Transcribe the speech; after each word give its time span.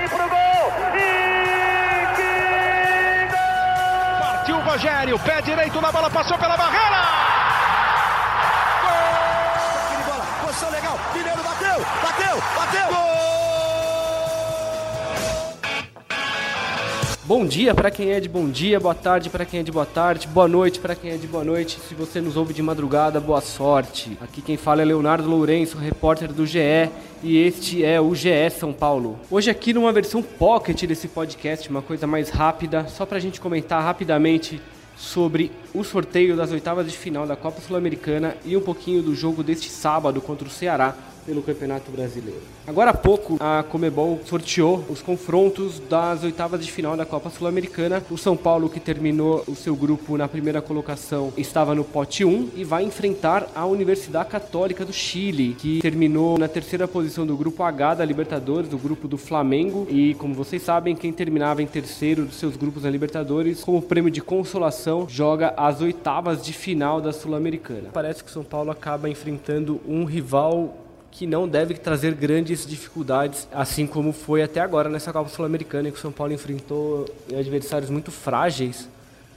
ir 0.00 0.08
pro 0.08 0.28
gol. 0.28 0.72
E 0.94 2.06
que 2.16 3.36
gol! 3.36 4.20
Partiu 4.20 4.56
o 4.56 4.60
Rogério, 4.60 5.18
pé 5.18 5.42
direito 5.42 5.80
na 5.80 5.92
bola, 5.92 6.10
passou 6.10 6.38
pela 6.38 6.56
barreira. 6.56 7.31
Bom 17.34 17.46
dia 17.46 17.74
para 17.74 17.90
quem 17.90 18.10
é 18.10 18.20
de 18.20 18.28
bom 18.28 18.46
dia, 18.46 18.78
boa 18.78 18.94
tarde 18.94 19.30
para 19.30 19.46
quem 19.46 19.60
é 19.60 19.62
de 19.62 19.72
boa 19.72 19.86
tarde, 19.86 20.28
boa 20.28 20.46
noite 20.46 20.78
para 20.78 20.94
quem 20.94 21.12
é 21.12 21.16
de 21.16 21.26
boa 21.26 21.42
noite. 21.42 21.80
Se 21.80 21.94
você 21.94 22.20
nos 22.20 22.36
ouve 22.36 22.52
de 22.52 22.62
madrugada, 22.62 23.18
boa 23.18 23.40
sorte. 23.40 24.18
Aqui 24.20 24.42
quem 24.42 24.58
fala 24.58 24.82
é 24.82 24.84
Leonardo 24.84 25.30
Lourenço, 25.30 25.78
repórter 25.78 26.30
do 26.30 26.44
GE, 26.44 26.90
e 27.22 27.38
este 27.38 27.82
é 27.82 27.98
o 27.98 28.14
GE 28.14 28.50
São 28.50 28.70
Paulo. 28.70 29.18
Hoje 29.30 29.50
aqui 29.50 29.72
numa 29.72 29.90
versão 29.92 30.22
pocket 30.22 30.84
desse 30.84 31.08
podcast, 31.08 31.70
uma 31.70 31.80
coisa 31.80 32.06
mais 32.06 32.28
rápida, 32.28 32.86
só 32.86 33.06
para 33.06 33.16
a 33.16 33.20
gente 33.20 33.40
comentar 33.40 33.82
rapidamente 33.82 34.60
sobre 34.96 35.50
o 35.74 35.82
sorteio 35.82 36.36
das 36.36 36.50
oitavas 36.50 36.90
de 36.90 36.96
final 36.96 37.26
da 37.26 37.36
Copa 37.36 37.60
Sul-Americana 37.60 38.36
e 38.44 38.56
um 38.56 38.60
pouquinho 38.60 39.02
do 39.02 39.14
jogo 39.14 39.42
deste 39.42 39.68
sábado 39.68 40.20
contra 40.20 40.46
o 40.46 40.50
Ceará 40.50 40.94
pelo 41.24 41.42
Campeonato 41.42 41.90
Brasileiro. 41.90 42.40
Agora 42.66 42.90
há 42.90 42.94
pouco, 42.94 43.36
a 43.40 43.64
Comebol 43.64 44.20
sorteou 44.24 44.84
os 44.88 45.02
confrontos 45.02 45.80
das 45.80 46.22
oitavas 46.22 46.64
de 46.64 46.70
final 46.70 46.96
da 46.96 47.04
Copa 47.04 47.30
Sul-Americana. 47.30 48.02
O 48.10 48.16
São 48.16 48.36
Paulo, 48.36 48.68
que 48.68 48.78
terminou 48.78 49.42
o 49.48 49.54
seu 49.54 49.74
grupo 49.74 50.16
na 50.16 50.28
primeira 50.28 50.62
colocação, 50.62 51.32
estava 51.36 51.74
no 51.74 51.84
pote 51.84 52.24
1 52.24 52.50
e 52.56 52.64
vai 52.64 52.84
enfrentar 52.84 53.48
a 53.54 53.66
Universidade 53.66 54.28
Católica 54.28 54.84
do 54.84 54.92
Chile, 54.92 55.56
que 55.58 55.80
terminou 55.80 56.38
na 56.38 56.46
terceira 56.46 56.86
posição 56.86 57.26
do 57.26 57.36
grupo 57.36 57.62
H 57.62 57.94
da 57.94 58.04
Libertadores, 58.04 58.68
do 58.68 58.78
grupo 58.78 59.08
do 59.08 59.18
Flamengo. 59.18 59.86
E 59.90 60.14
como 60.14 60.34
vocês 60.34 60.62
sabem, 60.62 60.94
quem 60.94 61.12
terminava 61.12 61.62
em 61.62 61.66
terceiro 61.66 62.24
dos 62.24 62.36
seus 62.36 62.56
grupos 62.56 62.84
na 62.84 62.90
Libertadores, 62.90 63.62
como 63.62 63.82
prêmio 63.82 64.10
de 64.10 64.20
consolação, 64.20 64.81
joga 65.08 65.54
as 65.56 65.80
oitavas 65.80 66.42
de 66.42 66.52
final 66.52 67.00
da 67.00 67.12
Sul-Americana. 67.12 67.90
Parece 67.92 68.22
que 68.22 68.30
o 68.30 68.32
São 68.32 68.44
Paulo 68.44 68.70
acaba 68.70 69.08
enfrentando 69.08 69.80
um 69.86 70.04
rival 70.04 70.76
que 71.10 71.26
não 71.26 71.46
deve 71.46 71.74
trazer 71.74 72.14
grandes 72.14 72.66
dificuldades, 72.66 73.46
assim 73.52 73.86
como 73.86 74.12
foi 74.12 74.42
até 74.42 74.60
agora 74.60 74.88
nessa 74.88 75.12
Copa 75.12 75.28
Sul-Americana, 75.28 75.88
em 75.88 75.92
que 75.92 75.98
o 75.98 76.00
São 76.00 76.10
Paulo 76.10 76.32
enfrentou 76.32 77.06
adversários 77.38 77.90
muito 77.90 78.10
frágeis 78.10 78.88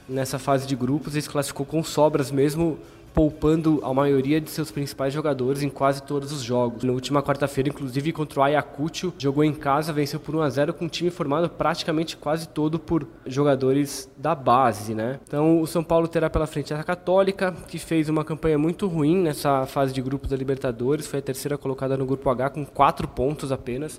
nessa 0.08 0.38
fase 0.38 0.66
de 0.66 0.74
grupos 0.74 1.14
e 1.16 1.22
se 1.22 1.28
classificou 1.28 1.66
com 1.66 1.82
sobras 1.84 2.30
mesmo 2.30 2.78
poupando 3.16 3.80
a 3.82 3.94
maioria 3.94 4.38
de 4.38 4.50
seus 4.50 4.70
principais 4.70 5.10
jogadores 5.10 5.62
em 5.62 5.70
quase 5.70 6.02
todos 6.02 6.32
os 6.32 6.42
jogos. 6.42 6.84
Na 6.84 6.92
última 6.92 7.22
quarta-feira, 7.22 7.70
inclusive 7.70 8.12
contra 8.12 8.40
o 8.40 8.42
Ayacucho, 8.42 9.10
jogou 9.16 9.42
em 9.42 9.54
casa, 9.54 9.90
venceu 9.90 10.20
por 10.20 10.36
1 10.36 10.42
a 10.42 10.50
0 10.50 10.74
com 10.74 10.84
um 10.84 10.88
time 10.88 11.08
formado 11.08 11.48
praticamente 11.48 12.14
quase 12.14 12.46
todo 12.46 12.78
por 12.78 13.06
jogadores 13.24 14.06
da 14.18 14.34
base, 14.34 14.94
né? 14.94 15.18
Então, 15.26 15.62
o 15.62 15.66
São 15.66 15.82
Paulo 15.82 16.06
terá 16.06 16.28
pela 16.28 16.46
frente 16.46 16.74
a 16.74 16.84
Católica, 16.84 17.56
que 17.66 17.78
fez 17.78 18.10
uma 18.10 18.22
campanha 18.22 18.58
muito 18.58 18.86
ruim 18.86 19.16
nessa 19.16 19.64
fase 19.64 19.94
de 19.94 20.02
grupos 20.02 20.28
da 20.28 20.36
Libertadores, 20.36 21.06
foi 21.06 21.20
a 21.20 21.22
terceira 21.22 21.56
colocada 21.56 21.96
no 21.96 22.04
grupo 22.04 22.28
H 22.28 22.50
com 22.50 22.66
quatro 22.66 23.08
pontos 23.08 23.50
apenas. 23.50 23.98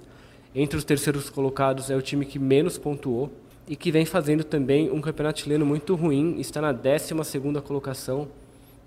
Entre 0.53 0.77
os 0.77 0.83
terceiros 0.83 1.27
colocados 1.27 1.89
é 1.89 1.95
o 1.95 2.03
time 2.03 2.23
que 2.23 2.37
menos 2.37 2.77
pontuou 2.77 3.31
e 3.67 3.75
que 3.75 3.91
vem 3.91 4.05
fazendo 4.05 4.43
também 4.43 4.91
um 4.91 5.01
campeonato 5.01 5.39
chileno 5.39 5.65
muito 5.65 5.95
ruim, 5.95 6.39
está 6.39 6.61
na 6.61 6.71
12 6.71 7.15
segunda 7.23 7.63
colocação 7.63 8.27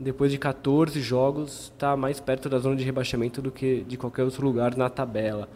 depois 0.00 0.32
de 0.32 0.38
14 0.38 0.98
jogos, 1.02 1.70
está 1.74 1.94
mais 1.94 2.18
perto 2.18 2.48
da 2.48 2.58
zona 2.58 2.74
de 2.74 2.82
rebaixamento 2.82 3.42
do 3.42 3.50
que 3.50 3.84
de 3.86 3.98
qualquer 3.98 4.24
outro 4.24 4.42
lugar 4.42 4.74
na 4.74 4.88
tabela. 4.88 5.46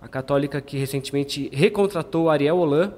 A 0.00 0.08
Católica, 0.08 0.58
que 0.62 0.78
recentemente 0.78 1.50
recontratou 1.52 2.30
Ariel 2.30 2.56
Holan, 2.56 2.94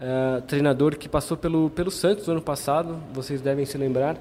uh, 0.00 0.42
treinador 0.42 0.96
que 0.96 1.08
passou 1.08 1.36
pelo, 1.36 1.70
pelo 1.70 1.92
Santos 1.92 2.26
no 2.26 2.32
ano 2.32 2.42
passado, 2.42 2.98
vocês 3.14 3.40
devem 3.40 3.64
se 3.64 3.78
lembrar. 3.78 4.16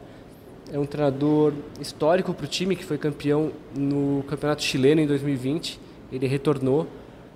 É 0.72 0.78
um 0.78 0.86
treinador 0.86 1.54
histórico 1.82 2.32
para 2.32 2.46
o 2.46 2.48
time, 2.48 2.76
que 2.76 2.86
foi 2.86 3.00
campeão 3.00 3.52
no 3.76 4.24
Campeonato 4.28 4.62
Chileno 4.62 5.02
em 5.02 5.08
2020. 5.08 5.80
Ele 6.12 6.28
retornou 6.28 6.86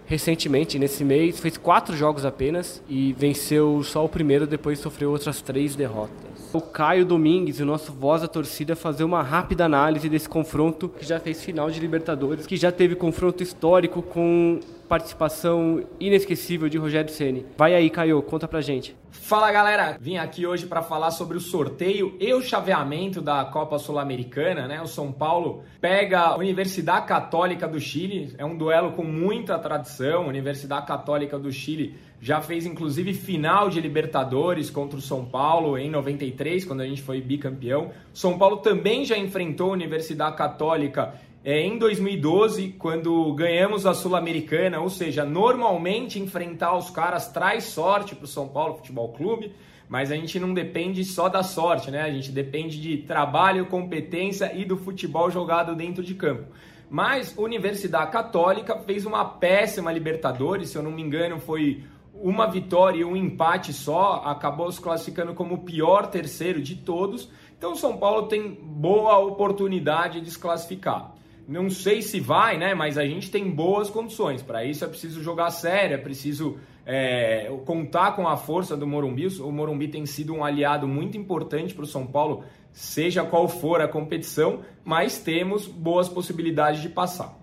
recentemente, 0.06 0.78
nesse 0.78 1.04
mês, 1.04 1.40
fez 1.40 1.58
quatro 1.58 1.96
jogos 1.96 2.26
apenas 2.26 2.84
e 2.88 3.14
venceu 3.14 3.82
só 3.82 4.06
o 4.06 4.10
primeiro, 4.10 4.46
depois 4.46 4.78
sofreu 4.78 5.10
outras 5.10 5.42
três 5.42 5.76
derrotas 5.76 6.31
o 6.54 6.62
Caio 6.62 7.06
Domingues, 7.06 7.60
o 7.60 7.66
nosso 7.66 7.92
voz 7.92 8.22
da 8.22 8.28
torcida, 8.28 8.76
fazer 8.76 9.04
uma 9.04 9.22
rápida 9.22 9.66
análise 9.66 10.10
desse 10.10 10.28
confronto 10.28 10.90
que 10.90 11.06
já 11.06 11.20
fez 11.20 11.44
final 11.44 11.70
de 11.70 11.80
Libertadores, 11.80 12.46
que 12.46 12.58
já 12.58 12.72
teve 12.72 12.96
confronto 12.96 13.42
histórico 13.42 14.02
com 14.02 14.60
participação 14.88 15.84
inesquecível 16.00 16.68
de 16.68 16.78
Rogério 16.78 17.12
Ceni. 17.12 17.46
Vai 17.58 17.74
aí, 17.74 17.90
Caio, 17.90 18.22
conta 18.22 18.48
pra 18.48 18.60
gente. 18.62 18.96
Fala 19.12 19.52
galera, 19.52 19.98
vim 20.00 20.16
aqui 20.16 20.48
hoje 20.48 20.66
para 20.66 20.82
falar 20.82 21.12
sobre 21.12 21.38
o 21.38 21.42
sorteio 21.42 22.16
e 22.18 22.34
o 22.34 22.42
chaveamento 22.42 23.22
da 23.22 23.44
Copa 23.44 23.78
Sul-Americana, 23.78 24.70
né? 24.70 24.82
O 24.82 24.88
São 24.88 25.12
Paulo 25.12 25.64
pega 25.82 26.22
a 26.22 26.38
Universidade 26.38 27.08
Católica 27.08 27.68
do 27.68 27.78
Chile, 27.78 28.34
é 28.38 28.46
um 28.46 28.56
duelo 28.56 28.94
com 28.94 29.04
muita 29.04 29.60
tradição. 29.60 30.24
A 30.24 30.28
Universidade 30.28 30.88
Católica 30.88 31.38
do 31.38 31.52
Chile 31.52 31.98
já 32.22 32.40
fez 32.40 32.66
inclusive 32.66 33.14
final 33.14 33.70
de 33.70 33.82
Libertadores 33.82 34.70
contra 34.70 34.98
o 34.98 35.02
São 35.02 35.26
Paulo 35.26 35.78
em 35.78 35.90
93, 35.90 36.64
quando 36.64 36.82
a 36.82 36.88
gente 36.88 37.02
foi 37.02 37.20
bicampeão. 37.20 37.92
São 38.14 38.38
Paulo 38.38 38.58
também 38.58 39.04
já 39.04 39.18
enfrentou 39.18 39.72
a 39.72 39.74
Universidade 39.74 40.38
Católica 40.38 41.16
é, 41.44 41.60
em 41.60 41.80
2012, 41.80 42.76
quando 42.78 43.34
ganhamos 43.34 43.88
a 43.88 43.96
Sul-Americana, 43.96 44.80
ou 44.80 44.90
seja, 44.90 45.26
normalmente 45.26 46.20
enfrentar 46.20 46.78
os 46.78 46.92
caras 46.92 47.30
traz 47.30 47.64
sorte 47.64 48.14
para 48.14 48.26
o 48.26 48.28
São 48.28 48.48
Paulo 48.48 48.76
Futebol 48.76 49.10
Clube, 49.10 49.52
mas 49.90 50.12
a 50.12 50.16
gente 50.16 50.40
não 50.40 50.54
depende 50.54 51.04
só 51.04 51.28
da 51.28 51.42
sorte, 51.42 51.90
né? 51.90 52.04
A 52.04 52.12
gente 52.12 52.32
depende 52.32 52.80
de 52.80 52.98
trabalho, 53.00 53.66
competência 53.66 54.56
e 54.56 54.64
do 54.64 54.78
futebol 54.78 55.32
jogado 55.32 55.76
dentro 55.76 56.04
de 56.04 56.14
campo. 56.14 56.44
Mas 56.88 57.36
a 57.36 57.42
Universidade 57.42 58.12
Católica 58.12 58.78
fez 58.80 59.06
uma 59.08 59.26
péssima 59.26 59.92
Libertadores, 59.92 60.70
se 60.70 60.78
eu 60.78 60.84
não 60.84 60.92
me 60.92 61.02
engano, 61.02 61.40
foi 61.40 61.84
uma 62.14 62.46
vitória 62.46 63.00
e 63.00 63.04
um 63.04 63.16
empate 63.16 63.74
só, 63.74 64.22
acabou 64.26 64.72
se 64.72 64.80
classificando 64.80 65.34
como 65.34 65.56
o 65.56 65.64
pior 65.64 66.06
terceiro 66.06 66.62
de 66.62 66.76
todos. 66.76 67.32
Então 67.58 67.72
o 67.72 67.76
São 67.76 67.98
Paulo 67.98 68.28
tem 68.28 68.54
boa 68.54 69.18
oportunidade 69.18 70.22
de 70.22 70.30
se 70.30 70.38
classificar. 70.38 71.16
Não 71.52 71.70
sei 71.70 72.02
se 72.02 72.18
vai, 72.22 72.58
né? 72.58 72.74
Mas 72.74 72.98
a 72.98 73.06
gente 73.06 73.30
tem 73.30 73.52
boas 73.52 73.90
condições. 73.90 74.42
Para 74.42 74.64
isso 74.64 74.86
é 74.86 74.88
preciso 74.88 75.22
jogar 75.22 75.50
sério, 75.50 75.96
é 75.96 75.98
preciso 75.98 76.58
é, 76.86 77.52
contar 77.66 78.16
com 78.16 78.26
a 78.26 78.38
força 78.38 78.78
do 78.78 78.88
Morumbi. 78.88 79.28
O 79.42 79.52
Morumbi 79.52 79.90
tem 79.90 80.06
sido 80.06 80.34
um 80.34 80.46
aliado 80.46 80.88
muito 80.88 81.18
importante 81.18 81.74
para 81.74 81.84
o 81.84 81.88
São 81.88 82.08
Paulo, 82.08 82.46
seja 82.72 83.26
qual 83.26 83.50
for 83.50 83.82
a 83.82 83.88
competição, 83.90 84.62
mas 84.86 85.18
temos 85.18 85.68
boas 85.68 86.08
possibilidades 86.08 86.82
de 86.82 86.88
passar. 86.88 87.38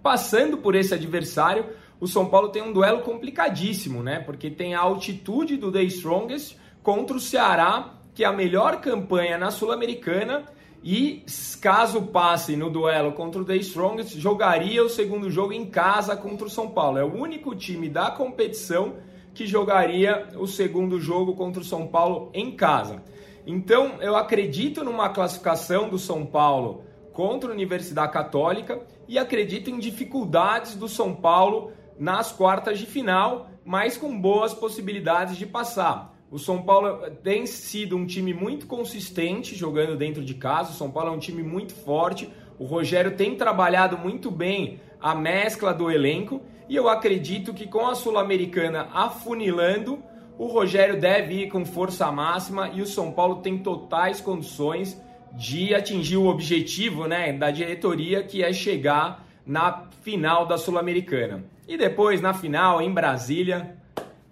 Passando 0.00 0.58
por 0.58 0.76
esse 0.76 0.94
adversário, 0.94 1.66
o 1.98 2.06
São 2.06 2.26
Paulo 2.26 2.50
tem 2.50 2.62
um 2.62 2.72
duelo 2.72 3.00
complicadíssimo, 3.00 4.00
né? 4.00 4.20
Porque 4.20 4.48
tem 4.48 4.76
a 4.76 4.80
altitude 4.80 5.56
do 5.56 5.72
The 5.72 5.82
Strongest 5.82 6.56
contra 6.84 7.16
o 7.16 7.20
Ceará, 7.20 7.94
que 8.14 8.22
é 8.22 8.28
a 8.28 8.32
melhor 8.32 8.80
campanha 8.80 9.36
na 9.36 9.50
Sul-Americana 9.50 10.44
e 10.86 11.24
caso 11.62 12.02
passe 12.02 12.56
no 12.56 12.68
duelo 12.68 13.12
contra 13.12 13.40
o 13.40 13.44
The 13.44 13.56
Strongest, 13.56 14.18
jogaria 14.18 14.84
o 14.84 14.90
segundo 14.90 15.30
jogo 15.30 15.54
em 15.54 15.64
casa 15.64 16.14
contra 16.14 16.46
o 16.46 16.50
São 16.50 16.68
Paulo. 16.68 16.98
É 16.98 17.04
o 17.04 17.14
único 17.14 17.54
time 17.54 17.88
da 17.88 18.10
competição 18.10 18.96
que 19.32 19.46
jogaria 19.46 20.28
o 20.36 20.46
segundo 20.46 21.00
jogo 21.00 21.34
contra 21.34 21.62
o 21.62 21.64
São 21.64 21.86
Paulo 21.86 22.30
em 22.34 22.54
casa. 22.54 23.02
Então, 23.46 23.94
eu 24.02 24.14
acredito 24.14 24.84
numa 24.84 25.08
classificação 25.08 25.88
do 25.88 25.98
São 25.98 26.26
Paulo 26.26 26.84
contra 27.14 27.48
a 27.48 27.54
Universidade 27.54 28.12
Católica 28.12 28.82
e 29.08 29.18
acredito 29.18 29.70
em 29.70 29.78
dificuldades 29.78 30.74
do 30.74 30.86
São 30.86 31.14
Paulo 31.14 31.72
nas 31.98 32.30
quartas 32.30 32.78
de 32.78 32.84
final, 32.84 33.48
mas 33.64 33.96
com 33.96 34.20
boas 34.20 34.52
possibilidades 34.52 35.38
de 35.38 35.46
passar. 35.46 36.13
O 36.34 36.38
São 36.40 36.60
Paulo 36.60 36.98
tem 37.22 37.46
sido 37.46 37.96
um 37.96 38.04
time 38.04 38.34
muito 38.34 38.66
consistente 38.66 39.54
jogando 39.54 39.96
dentro 39.96 40.20
de 40.20 40.34
casa. 40.34 40.72
O 40.72 40.74
São 40.74 40.90
Paulo 40.90 41.10
é 41.10 41.12
um 41.12 41.18
time 41.20 41.44
muito 41.44 41.72
forte. 41.72 42.28
O 42.58 42.64
Rogério 42.64 43.12
tem 43.12 43.36
trabalhado 43.36 43.96
muito 43.96 44.32
bem 44.32 44.80
a 45.00 45.14
mescla 45.14 45.72
do 45.72 45.88
elenco 45.88 46.42
e 46.68 46.74
eu 46.74 46.88
acredito 46.88 47.54
que 47.54 47.68
com 47.68 47.86
a 47.86 47.94
Sul-Americana 47.94 48.88
afunilando, 48.92 50.02
o 50.36 50.48
Rogério 50.48 51.00
deve 51.00 51.44
ir 51.44 51.50
com 51.50 51.64
força 51.64 52.10
máxima 52.10 52.68
e 52.70 52.82
o 52.82 52.86
São 52.86 53.12
Paulo 53.12 53.36
tem 53.36 53.58
totais 53.58 54.20
condições 54.20 55.00
de 55.34 55.72
atingir 55.72 56.16
o 56.16 56.26
objetivo 56.26 57.06
né, 57.06 57.32
da 57.32 57.52
diretoria, 57.52 58.24
que 58.24 58.42
é 58.42 58.52
chegar 58.52 59.24
na 59.46 59.84
final 60.02 60.46
da 60.46 60.58
Sul-Americana. 60.58 61.44
E 61.68 61.76
depois, 61.76 62.20
na 62.20 62.34
final, 62.34 62.82
em 62.82 62.92
Brasília, 62.92 63.76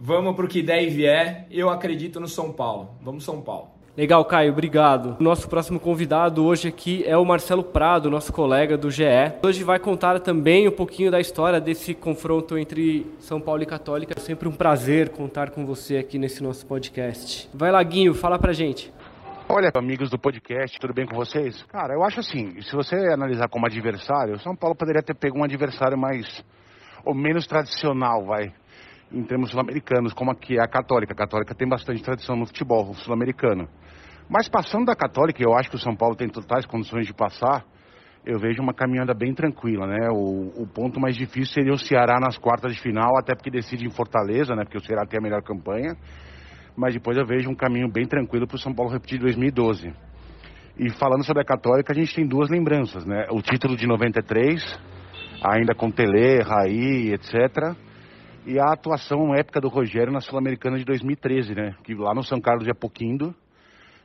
Vamos 0.05 0.35
para 0.35 0.45
o 0.45 0.49
que 0.49 0.65
der 0.65 0.83
e 0.83 0.91
vier. 0.91 1.47
Eu 1.49 1.71
acredito 1.71 2.19
no 2.19 2.27
São 2.27 2.53
Paulo. 2.53 2.91
Vamos 3.01 3.23
São 3.23 3.41
Paulo. 3.41 3.69
Legal, 3.97 4.25
Caio, 4.25 4.51
obrigado. 4.51 5.17
O 5.21 5.23
nosso 5.23 5.49
próximo 5.49 5.79
convidado 5.79 6.45
hoje 6.45 6.67
aqui 6.67 7.05
é 7.07 7.17
o 7.17 7.25
Marcelo 7.25 7.63
Prado, 7.63 8.11
nosso 8.11 8.33
colega 8.33 8.77
do 8.77 8.91
GE. 8.91 9.05
Hoje 9.45 9.63
vai 9.63 9.79
contar 9.79 10.19
também 10.19 10.67
um 10.67 10.73
pouquinho 10.73 11.09
da 11.09 11.21
história 11.21 11.61
desse 11.61 11.95
confronto 11.95 12.59
entre 12.59 13.07
São 13.21 13.41
Paulo 13.41 13.63
e 13.63 13.67
Católica. 13.67 14.13
É 14.17 14.21
sempre 14.21 14.49
um 14.49 14.53
prazer 14.53 15.11
contar 15.11 15.51
com 15.51 15.65
você 15.65 15.99
aqui 15.99 16.19
nesse 16.19 16.43
nosso 16.43 16.67
podcast. 16.67 17.49
Vai 17.55 17.71
lá, 17.71 17.81
Guinho, 17.81 18.13
fala 18.13 18.41
pra 18.41 18.53
gente. 18.53 18.93
Olha, 19.49 19.71
amigos 19.73 20.11
do 20.11 20.19
podcast, 20.19 20.81
tudo 20.81 20.93
bem 20.93 21.07
com 21.07 21.15
vocês? 21.15 21.63
Cara, 21.69 21.95
eu 21.95 22.03
acho 22.03 22.19
assim, 22.19 22.61
se 22.61 22.75
você 22.75 22.97
analisar 22.97 23.49
como 23.49 23.67
adversário, 23.67 24.35
o 24.35 24.41
São 24.41 24.57
Paulo 24.57 24.75
poderia 24.75 25.03
ter 25.03 25.15
pego 25.15 25.39
um 25.39 25.45
adversário 25.45 25.97
mais 25.97 26.43
ou 27.05 27.15
menos 27.15 27.47
tradicional, 27.47 28.25
vai, 28.25 28.53
em 29.13 29.23
termos 29.25 29.51
sul-americanos, 29.51 30.13
como 30.13 30.31
aqui 30.31 30.57
é 30.57 30.63
a 30.63 30.69
Católica. 30.69 31.13
A 31.13 31.17
Católica 31.17 31.55
tem 31.55 31.69
bastante 31.69 32.03
tradição 32.03 32.37
no 32.37 32.47
futebol 32.47 32.95
sul-americano. 32.95 33.69
Mas 34.29 34.49
passando 34.49 34.87
da 34.87 34.97
Católica, 34.97 35.43
eu 35.43 35.55
acho 35.55 35.69
que 35.69 35.77
o 35.77 35.79
São 35.79 35.95
Paulo 35.95 36.17
tem 36.17 36.29
totais 36.29 36.65
condições 36.65 37.07
de 37.07 37.13
passar. 37.13 37.65
Eu 38.25 38.39
vejo 38.39 38.63
uma 38.63 38.73
caminhada 38.73 39.13
bem 39.13 39.35
tranquila, 39.35 39.87
né? 39.87 40.09
O, 40.11 40.63
o 40.63 40.67
ponto 40.67 41.01
mais 41.01 41.17
difícil 41.17 41.53
seria 41.53 41.73
o 41.73 41.79
Ceará 41.79 42.19
nas 42.21 42.39
quartas 42.39 42.73
de 42.73 42.81
final, 42.81 43.19
até 43.19 43.35
porque 43.35 43.51
decide 43.51 43.85
em 43.85 43.91
Fortaleza, 43.91 44.55
né? 44.55 44.63
Porque 44.65 44.79
o 44.79 44.85
Ceará 44.85 45.05
tem 45.05 45.19
a 45.19 45.23
melhor 45.23 45.43
campanha. 45.43 45.97
Mas 46.77 46.95
depois 46.95 47.19
eu 47.19 47.27
vejo 47.27 47.51
um 47.51 47.55
caminho 47.55 47.91
bem 47.91 48.07
tranquilo 48.07 48.47
para 48.47 48.55
o 48.55 48.59
São 48.59 48.73
Paulo 48.73 48.93
repetir 48.93 49.19
2012. 49.19 49.93
E 50.79 50.91
falando 50.99 51.25
sobre 51.25 51.43
a 51.43 51.45
Católica, 51.45 51.93
a 51.93 51.95
gente 51.95 52.15
tem 52.15 52.27
duas 52.27 52.49
lembranças, 52.49 53.05
né? 53.05 53.27
O 53.31 53.43
título 53.43 53.77
de 53.77 53.87
93, 53.87 54.63
ainda 55.45 55.75
com 55.75 55.91
Tele, 55.91 56.41
Raí, 56.43 57.13
etc. 57.13 57.77
E 58.45 58.59
a 58.59 58.73
atuação 58.73 59.33
épica 59.35 59.61
do 59.61 59.69
Rogério 59.69 60.13
na 60.13 60.21
Sul-Americana 60.21 60.77
de 60.77 60.85
2013, 60.85 61.55
né? 61.55 61.77
Que 61.85 61.95
lá 61.95 62.13
no 62.13 62.25
São 62.25 62.41
Carlos 62.41 62.65
de 62.65 62.73
Apoquindo, 62.73 63.33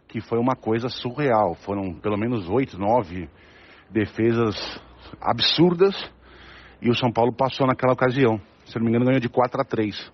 que 0.07 0.21
foi 0.21 0.37
uma 0.37 0.55
coisa 0.55 0.89
surreal. 0.89 1.55
Foram 1.55 1.95
pelo 1.95 2.17
menos 2.17 2.47
oito, 2.47 2.77
nove 2.77 3.27
defesas 3.89 4.55
absurdas 5.19 5.95
e 6.81 6.89
o 6.89 6.95
São 6.95 7.11
Paulo 7.11 7.33
passou 7.33 7.65
naquela 7.65 7.93
ocasião. 7.93 8.39
Se 8.65 8.77
não 8.77 8.85
me 8.85 8.91
engano, 8.91 9.05
ganhou 9.05 9.19
de 9.19 9.29
4 9.29 9.59
a 9.59 9.65
3. 9.65 10.13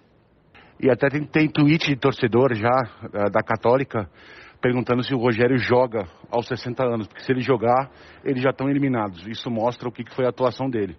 E 0.80 0.90
até 0.90 1.10
tem, 1.10 1.26
tem 1.26 1.50
tweet 1.50 1.88
de 1.88 1.96
torcedor 1.98 2.54
já 2.56 3.30
da 3.30 3.44
Católica 3.44 4.10
perguntando 4.62 5.04
se 5.04 5.14
o 5.14 5.18
Rogério 5.18 5.58
joga 5.58 6.08
aos 6.32 6.48
60 6.48 6.82
anos, 6.86 7.08
porque 7.08 7.22
se 7.22 7.32
ele 7.34 7.42
jogar, 7.42 7.92
eles 8.24 8.42
já 8.42 8.52
estão 8.52 8.70
eliminados. 8.70 9.28
Isso 9.28 9.52
mostra 9.52 9.90
o 9.90 9.92
que, 9.92 10.06
que 10.06 10.16
foi 10.16 10.26
a 10.26 10.30
atuação 10.30 10.70
dele. 10.70 10.96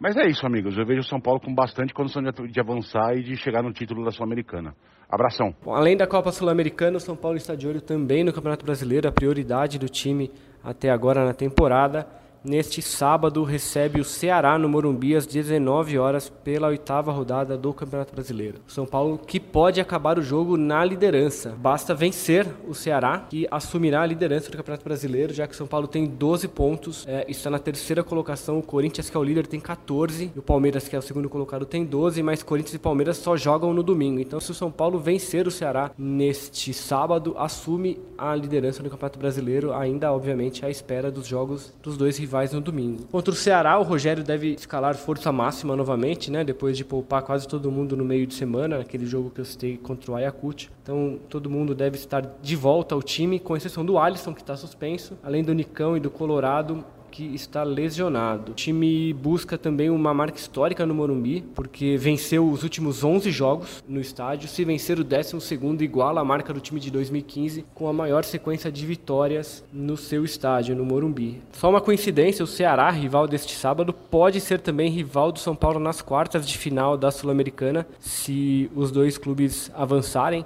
Mas 0.00 0.16
é 0.16 0.26
isso, 0.28 0.46
amigos. 0.46 0.78
Eu 0.78 0.86
vejo 0.86 1.00
o 1.00 1.04
São 1.04 1.20
Paulo 1.20 1.40
com 1.40 1.52
bastante 1.52 1.92
condição 1.92 2.22
de, 2.22 2.60
avançar 2.60 3.16
e 3.16 3.22
de 3.22 3.36
chegar 3.36 3.62
no 3.62 3.72
título 3.72 4.04
da 4.04 4.12
Sul-Americana. 4.12 4.74
Abração. 5.10 5.54
Bom, 5.64 5.74
além 5.74 5.96
da 5.96 6.06
Copa 6.06 6.30
Sul-Americana, 6.30 6.98
o 6.98 7.00
São 7.00 7.16
Paulo 7.16 7.36
está 7.36 7.54
de 7.54 7.66
olho 7.66 7.80
também 7.80 8.22
no 8.22 8.32
Campeonato 8.32 8.64
Brasileiro, 8.64 9.08
a 9.08 9.12
prioridade 9.12 9.78
do 9.78 9.88
time 9.88 10.30
até 10.62 10.90
agora 10.90 11.24
na 11.24 11.34
temporada 11.34 12.06
neste 12.48 12.80
sábado 12.80 13.44
recebe 13.44 14.00
o 14.00 14.04
Ceará 14.04 14.58
no 14.58 14.68
Morumbi 14.68 15.14
às 15.14 15.26
19 15.26 15.98
horas 15.98 16.28
pela 16.28 16.68
oitava 16.68 17.12
rodada 17.12 17.56
do 17.56 17.72
Campeonato 17.72 18.14
Brasileiro. 18.14 18.58
São 18.66 18.86
Paulo 18.86 19.18
que 19.18 19.38
pode 19.38 19.80
acabar 19.80 20.18
o 20.18 20.22
jogo 20.22 20.56
na 20.56 20.84
liderança. 20.84 21.54
Basta 21.58 21.94
vencer 21.94 22.46
o 22.66 22.74
Ceará 22.74 23.26
que 23.28 23.46
assumirá 23.50 24.02
a 24.02 24.06
liderança 24.06 24.50
do 24.50 24.56
Campeonato 24.56 24.84
Brasileiro, 24.84 25.34
já 25.34 25.46
que 25.46 25.54
São 25.54 25.66
Paulo 25.66 25.86
tem 25.86 26.06
12 26.06 26.48
pontos, 26.48 27.04
é, 27.06 27.26
está 27.28 27.50
na 27.50 27.58
terceira 27.58 28.02
colocação. 28.02 28.58
O 28.58 28.62
Corinthians 28.62 29.10
que 29.10 29.16
é 29.16 29.20
o 29.20 29.24
líder 29.24 29.46
tem 29.46 29.60
14 29.60 30.32
e 30.34 30.38
o 30.38 30.42
Palmeiras 30.42 30.88
que 30.88 30.96
é 30.96 30.98
o 30.98 31.02
segundo 31.02 31.28
colocado 31.28 31.66
tem 31.66 31.84
12, 31.84 32.22
mas 32.22 32.42
Corinthians 32.42 32.74
e 32.74 32.78
Palmeiras 32.78 33.18
só 33.18 33.36
jogam 33.36 33.74
no 33.74 33.82
domingo. 33.82 34.20
Então, 34.20 34.40
se 34.40 34.50
o 34.50 34.54
São 34.54 34.70
Paulo 34.70 34.98
vencer 34.98 35.46
o 35.46 35.50
Ceará 35.50 35.90
neste 35.98 36.72
sábado, 36.72 37.34
assume 37.36 37.98
a 38.16 38.34
liderança 38.34 38.82
do 38.82 38.88
Campeonato 38.88 39.18
Brasileiro, 39.18 39.72
ainda 39.72 40.12
obviamente 40.12 40.64
à 40.64 40.70
espera 40.70 41.10
dos 41.10 41.26
jogos 41.26 41.72
dos 41.82 41.96
dois 41.96 42.16
rivais 42.16 42.37
rivais 42.38 42.52
no 42.52 42.60
domingo. 42.60 43.04
Contra 43.10 43.32
o 43.32 43.36
Ceará, 43.36 43.78
o 43.78 43.82
Rogério 43.82 44.22
deve 44.22 44.54
escalar 44.54 44.94
força 44.94 45.32
máxima 45.32 45.74
novamente, 45.74 46.30
né? 46.30 46.44
Depois 46.44 46.76
de 46.76 46.84
poupar 46.84 47.22
quase 47.22 47.48
todo 47.48 47.70
mundo 47.70 47.96
no 47.96 48.04
meio 48.04 48.26
de 48.26 48.34
semana, 48.34 48.78
aquele 48.78 49.06
jogo 49.06 49.30
que 49.30 49.40
eu 49.40 49.44
citei 49.44 49.76
contra 49.76 50.12
o 50.12 50.14
Ayacucho. 50.14 50.70
Então, 50.82 51.18
todo 51.28 51.50
mundo 51.50 51.74
deve 51.74 51.96
estar 51.96 52.22
de 52.40 52.56
volta 52.56 52.94
ao 52.94 53.02
time, 53.02 53.38
com 53.38 53.56
exceção 53.56 53.84
do 53.84 53.98
Alisson, 53.98 54.32
que 54.32 54.40
está 54.40 54.56
suspenso, 54.56 55.18
além 55.22 55.42
do 55.42 55.52
Nicão 55.52 55.96
e 55.96 56.00
do 56.00 56.10
Colorado 56.10 56.84
que 57.10 57.24
está 57.34 57.62
lesionado. 57.62 58.52
O 58.52 58.54
time 58.54 59.12
busca 59.12 59.58
também 59.58 59.90
uma 59.90 60.12
marca 60.14 60.38
histórica 60.38 60.86
no 60.86 60.94
Morumbi, 60.94 61.44
porque 61.54 61.96
venceu 61.96 62.48
os 62.48 62.62
últimos 62.62 63.02
11 63.02 63.30
jogos 63.30 63.82
no 63.88 64.00
estádio. 64.00 64.48
Se 64.48 64.64
vencer 64.64 64.98
o 64.98 65.04
12 65.04 65.48
iguala 65.80 66.20
a 66.20 66.24
marca 66.24 66.52
do 66.52 66.60
time 66.60 66.80
de 66.80 66.90
2015, 66.90 67.64
com 67.74 67.88
a 67.88 67.92
maior 67.92 68.24
sequência 68.24 68.70
de 68.70 68.84
vitórias 68.86 69.64
no 69.72 69.96
seu 69.96 70.24
estádio, 70.24 70.76
no 70.76 70.84
Morumbi. 70.84 71.40
Só 71.52 71.68
uma 71.68 71.80
coincidência, 71.80 72.44
o 72.44 72.46
Ceará, 72.46 72.90
rival 72.90 73.26
deste 73.26 73.54
sábado, 73.54 73.92
pode 73.92 74.40
ser 74.40 74.60
também 74.60 74.90
rival 74.90 75.32
do 75.32 75.38
São 75.38 75.54
Paulo 75.56 75.78
nas 75.80 76.02
quartas 76.02 76.46
de 76.46 76.56
final 76.56 76.96
da 76.96 77.10
Sul-Americana, 77.10 77.86
se 77.98 78.70
os 78.74 78.90
dois 78.90 79.18
clubes 79.18 79.70
avançarem 79.74 80.44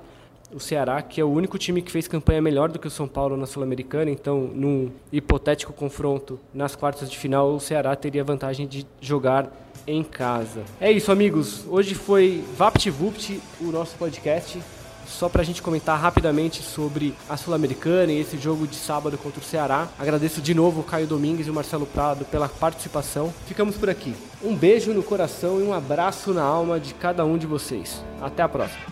o 0.54 0.60
Ceará, 0.60 1.02
que 1.02 1.20
é 1.20 1.25
o 1.25 1.31
único 1.31 1.58
time 1.58 1.82
que 1.82 1.90
fez 1.90 2.06
campanha 2.06 2.40
melhor 2.40 2.70
do 2.70 2.78
que 2.78 2.87
o 2.87 2.90
São 2.90 3.08
Paulo 3.08 3.37
na 3.37 3.46
Sul-Americana, 3.46 4.10
então, 4.10 4.50
num 4.54 4.90
hipotético 5.12 5.72
confronto 5.72 6.38
nas 6.52 6.76
quartas 6.76 7.10
de 7.10 7.19
final, 7.19 7.54
o 7.54 7.60
Ceará 7.60 7.94
teria 7.96 8.22
vantagem 8.22 8.66
de 8.66 8.87
jogar 9.00 9.50
em 9.87 10.02
casa. 10.02 10.62
É 10.81 10.90
isso, 10.90 11.10
amigos. 11.10 11.64
Hoje 11.69 11.94
foi 11.94 12.44
VaptVupt, 12.56 13.40
o 13.60 13.64
nosso 13.64 13.96
podcast. 13.96 14.60
Só 15.06 15.28
para 15.28 15.43
a 15.43 15.44
gente 15.44 15.60
comentar 15.60 15.99
rapidamente 15.99 16.62
sobre 16.62 17.14
a 17.28 17.37
Sul-Americana 17.37 18.12
e 18.12 18.20
esse 18.20 18.38
jogo 18.38 18.66
de 18.66 18.76
sábado 18.76 19.19
contra 19.19 19.40
o 19.40 19.44
Ceará. 19.44 19.88
Agradeço 19.99 20.40
de 20.40 20.54
novo 20.54 20.81
o 20.81 20.84
Caio 20.84 21.06
Domingues 21.06 21.46
e 21.46 21.50
o 21.50 21.54
Marcelo 21.54 21.87
Prado 21.87 22.25
pela 22.25 22.49
participação. 22.49 23.32
Ficamos 23.46 23.76
por 23.76 23.90
aqui. 23.90 24.14
Um 24.43 24.56
beijo 24.56 24.94
no 24.94 25.02
coração 25.02 25.60
e 25.60 25.64
um 25.64 25.72
abraço 25.75 26.32
na 26.32 26.43
alma 26.43 26.81
de 26.81 26.94
cada 26.94 27.25
um 27.25 27.37
de 27.37 27.46
vocês. 27.46 28.02
Até 28.20 28.43
a 28.43 28.49
próxima. 28.49 28.92